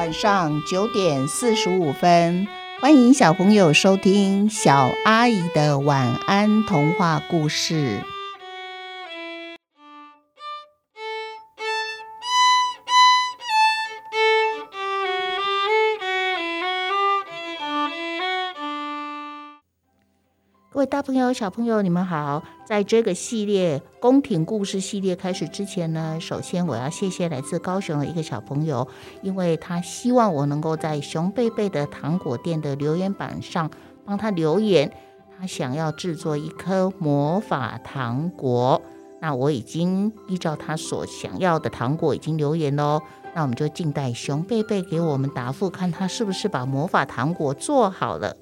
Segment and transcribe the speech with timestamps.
[0.00, 2.48] 晚上九点四十五分，
[2.80, 8.02] 欢迎小朋友收听小阿姨的晚安童话故事。
[20.80, 22.42] 各位大朋友、小朋友，你们好！
[22.64, 28.88] 在这个系列宫廷故事系列开始之前呢，首先我要谢谢来自高雄的一个小朋友，
[29.20, 33.70] 因为他希望我能够在熊贝贝的糖果店的留言板上
[34.06, 34.90] 帮他留言，
[35.38, 38.80] 他想要制作一颗魔法糖果。
[39.20, 43.02] 那我已经依照他所想要的糖果已经留言喽，
[43.34, 48.34] 那我们就静待熊贝贝给我们答复，看他是不是把魔法糖果做好了。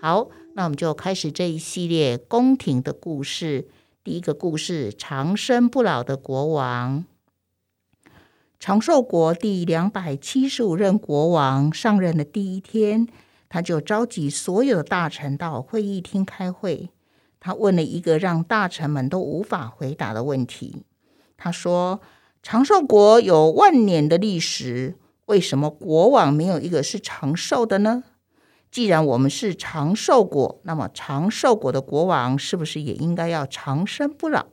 [0.00, 0.26] 好。
[0.56, 3.68] 那我们就开始这一系列宫廷的故事。
[4.02, 7.04] 第一个故事：长生不老的国王。
[8.58, 13.06] 长寿国第两百七十五任国王上任的第一天，
[13.50, 16.88] 他就召集所有大臣到会议厅开会。
[17.38, 20.84] 他问了一个让大臣们都无法回答的问题。
[21.36, 22.00] 他说
[22.42, 28.04] ：“长寿国有万年的历史，为什么国王没有一个是长寿的呢？”
[28.70, 34.46] 既然我们是长寿国，那么长寿国的国王是不是也应该要长生不老？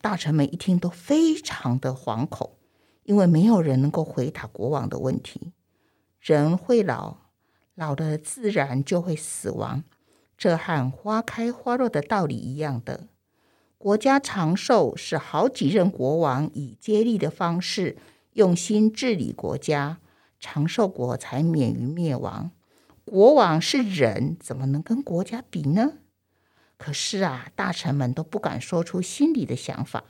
[0.00, 2.56] 大臣们一听都非常的惶恐，
[3.04, 5.52] 因为没有人能够回答国王的问题。
[6.20, 7.16] 人会老，
[7.74, 9.82] 老了自然就会死亡，
[10.36, 13.08] 这和花开花落的道理一样的。
[13.78, 17.96] 国家长寿是好几任国王以接力的方式
[18.34, 19.98] 用心治理国家，
[20.38, 22.52] 长寿国才免于灭亡。
[23.04, 25.94] 国王是人，怎么能跟国家比呢？
[26.76, 30.04] 可是啊，大臣们都不敢说出心里的想法。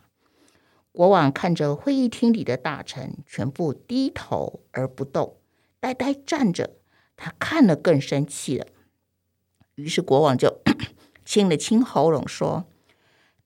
[0.92, 5.38] 国王看着会议厅里的大臣，全部低头而不动，
[5.80, 6.76] 呆呆站着。
[7.16, 8.66] 他看了更生气了。
[9.76, 10.62] 于是国王就
[11.24, 12.66] 清了清喉咙，说：“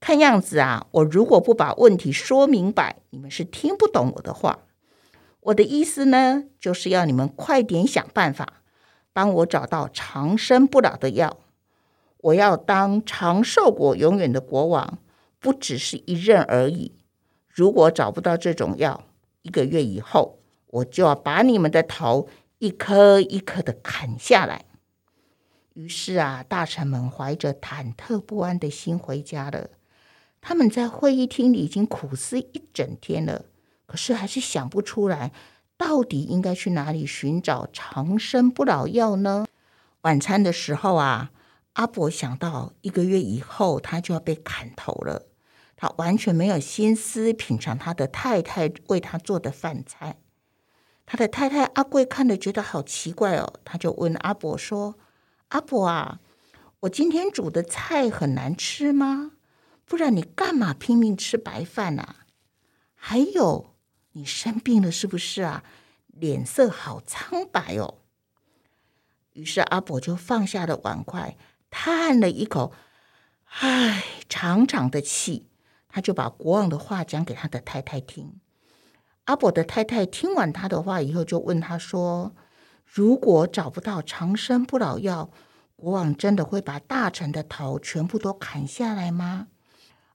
[0.01, 4.67] 看样子啊，我如果不把问题说明白，你们是听不懂我的话。
[5.41, 8.63] 我的意思呢，就是要你们快点想办法。”
[9.17, 11.39] 帮我找到长生不老的药，
[12.19, 14.99] 我要当长寿国永远的国王，
[15.39, 16.93] 不只是一任而已。
[17.49, 19.05] 如果找不到这种药，
[19.41, 22.29] 一个月以后，我就要把你们的头
[22.59, 24.67] 一颗一颗的砍下来。
[25.73, 29.71] 于是啊，大臣们怀着忐忑不安的心回家了。
[30.43, 33.47] 他们在会议厅里已经苦思一整天了，
[33.87, 35.33] 可是还是想不出来。
[35.79, 39.47] 到底应该去哪里寻找长生不老药呢？
[40.03, 41.31] 晚餐的时候啊，
[41.75, 45.27] 阿伯想到一个月以后他就要被砍头了，
[45.77, 50.19] 他完全没有心思品尝他的太太为他做的饭菜。
[51.05, 54.97] 他的太太阿贵看了觉得好奇怪哦，他就问阿伯说
[55.49, 56.21] ：“阿伯啊，
[56.81, 59.33] 我今天煮的菜很难吃吗？
[59.85, 62.17] 不然你干嘛拼命吃白饭啊？
[62.95, 63.75] 还有。”
[64.17, 65.63] 你生病了是不是啊？
[66.07, 67.99] 脸色好苍白哦。
[69.35, 71.37] 于是阿伯就放下了碗筷，
[71.69, 72.73] 叹了一口，
[73.45, 75.51] 唉，长长的气。
[75.89, 78.41] 他就把国王的话讲给他的太太听。
[79.25, 82.35] 阿伯的太太听完他的话以后，就问他说
[82.87, 85.31] ：“如果找不到长生不老药，
[85.75, 89.49] 国王真的会把大臣的头全部都砍下来吗？”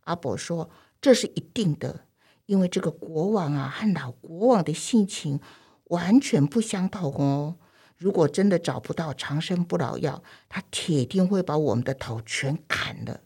[0.05, 2.05] 阿伯说：“这是一定的。”
[2.51, 5.39] 因为这个国王啊，和老国王的性情
[5.85, 7.55] 完全不相同哦。
[7.95, 13.21] 如果真的找不到长生不老药，他铁定会把我们的头全砍了。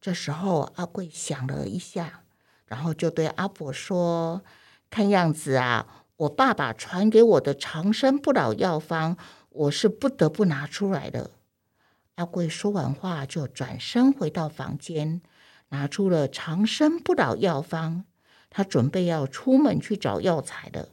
[0.00, 2.22] 这时候，阿贵想了一下，
[2.64, 4.42] 然后就对阿伯说
[4.88, 9.18] ：“看样子啊，我爸爸传给我的长生不老药方，
[9.50, 11.32] 我是不得不拿出来的。”
[12.16, 15.20] 阿贵说完话，就转身回到房间，
[15.68, 18.06] 拿出了长生不老药方。
[18.56, 20.90] 他准备要出门去找药材的，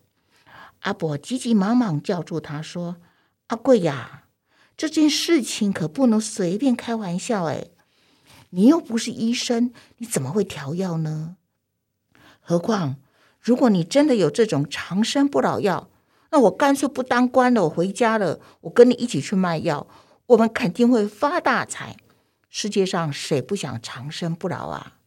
[0.80, 2.98] 阿伯急急忙忙叫住他说
[3.48, 4.24] ：“阿贵呀，
[4.76, 7.68] 这件事情可不能随便开玩笑哎！
[8.50, 11.36] 你又不是医生，你怎么会调药呢？
[12.40, 12.96] 何况，
[13.40, 15.92] 如果你真的有这种长生不老药，
[16.32, 19.86] 那我干脆不当官了，我回家了，我跟你一起去卖药，
[20.26, 21.96] 我们肯定会发大财。
[22.50, 24.98] 世界上谁不想长生不老啊？”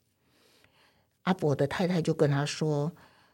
[1.25, 2.93] 阿伯的太太就跟他说：“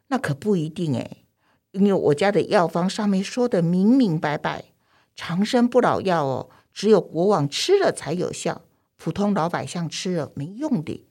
[0.08, 1.24] 那可不一定诶，
[1.70, 4.64] 因为我家的药方上面说的明明白白，
[5.14, 8.62] 长生不老药哦，只有国王吃了才有效，
[8.96, 11.06] 普通老百姓吃了没用的。”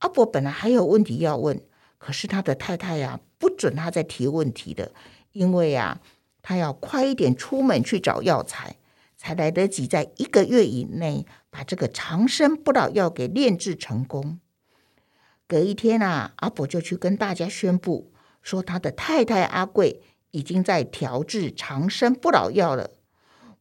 [0.00, 1.60] 阿伯本来还有问题要问，
[1.98, 4.92] 可是他的太太呀不准他再提问题的，
[5.30, 6.00] 因为呀，
[6.42, 8.78] 他要快一点出门去找药材，
[9.16, 14.40] 才来得及在一个月以内把这个长生不老药给炼制成功。
[15.52, 18.10] 隔一天啊，阿伯就去跟大家宣布
[18.40, 20.00] 说，他的太太阿贵
[20.30, 22.88] 已经在调制长生不老药了。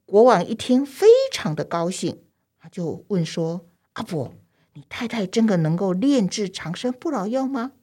[0.06, 2.22] 国王一听，非常的高兴，
[2.58, 4.34] 他就问说：“阿伯，
[4.72, 7.74] 你太太真的能够炼制长生不老药吗？”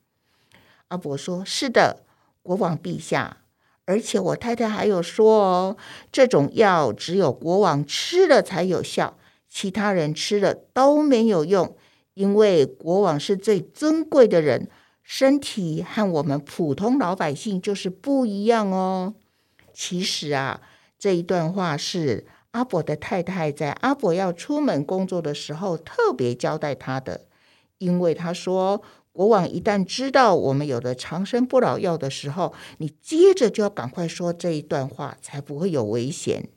[0.88, 2.06] 阿伯说：“是的，
[2.42, 3.42] 国王陛下。
[3.84, 5.76] 而且我太太还有说哦，
[6.10, 9.18] 这种药只有国王吃了才有效，
[9.50, 11.76] 其他人吃了都没有用。”
[12.18, 14.68] 因为国王是最尊贵的人，
[15.04, 19.14] 身体和我们普通老百姓就是不一样哦。
[19.72, 20.60] 其实啊，
[20.98, 27.26] 这一段话是阿伯的太太在阿伯要出门工作的时候特别交代他的。
[27.78, 28.82] 因为他说，
[29.12, 36.48] 国王一旦知道我们有了长生不老药的时候，你接着就要赶快说这一段话，才不会有危险。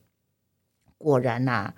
[0.98, 1.74] 果然呐，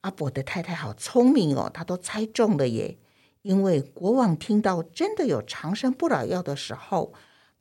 [0.00, 2.96] 阿伯的太太好聪明哦，他都猜中了耶。
[3.42, 7.14] 因为国王听到真的有长生不老药的时候，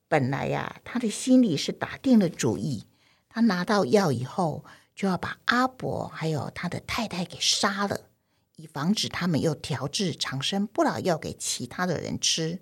[0.08, 2.86] 本来呀，他的心里是打定了主意。
[3.30, 4.66] 他拿到药以后，
[4.96, 8.10] 就要把阿伯还有他的太太给杀了，
[8.56, 12.62] 以防止他们又调制长生不老药给其他的人吃。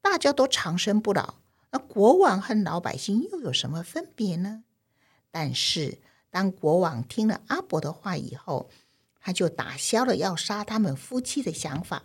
[0.00, 1.34] 大家都长生不老，
[1.70, 4.64] 那国王和老百姓又有什么分别呢？
[5.30, 6.00] 但是，
[6.30, 8.70] 当国王听了阿伯的话以后，
[9.20, 12.04] 他就打消了要杀他们夫妻的想法。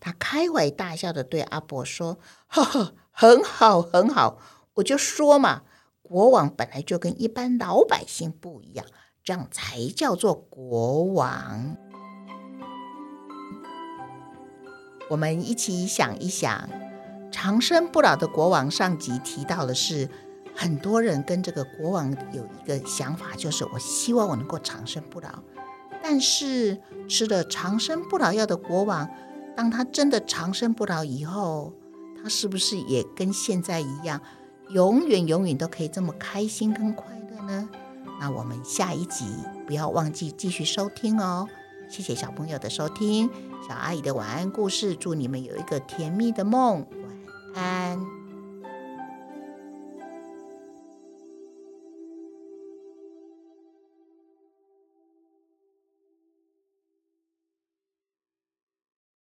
[0.00, 4.38] 他开怀大笑的对阿伯说：“呵呵，很好，很好，
[4.74, 5.62] 我就说嘛，
[6.02, 8.86] 国王本来就跟一般老百姓不一样，
[9.24, 11.76] 这样才叫做国王。
[15.10, 16.68] 我们一起想一想，
[17.32, 20.08] 长生不老的国王上集提到的是，
[20.54, 25.30] 很多人跟这个国王有一个想法，就是我希望我能够长生不老，
[26.02, 29.08] 但是吃了长生不老药的国王。”
[29.58, 31.72] 当他真的长生不老以后，
[32.22, 34.20] 他是不是也跟现在一样，
[34.68, 37.68] 永远永远都可以这么开心跟快乐呢？
[38.20, 39.24] 那我们下一集
[39.66, 41.48] 不要忘记继续收听哦。
[41.88, 43.28] 谢谢小朋友的收听，
[43.68, 46.86] 小阿姨的晚安故事，祝你们有一个甜蜜的梦，
[47.54, 48.17] 晚安。